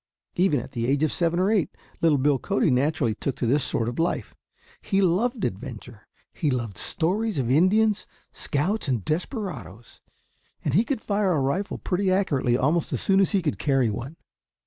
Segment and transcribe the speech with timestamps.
[0.35, 3.63] Even at the age of seven or eight little Bill Cody naturally took to this
[3.63, 4.33] sort of life.
[4.81, 6.07] He loved adventure.
[6.33, 10.01] He loved stories of Indians, scouts, and desperadoes,
[10.65, 13.91] and he could fire a rifle pretty accurately almost as soon as he could carry
[13.91, 14.15] one.